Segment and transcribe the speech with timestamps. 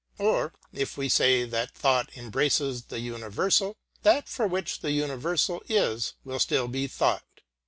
[0.17, 6.15] Or, if we say that thought embraces the universal, that for which the universal is
[6.23, 7.41] will still be thought.